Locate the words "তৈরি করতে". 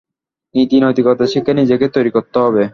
1.95-2.37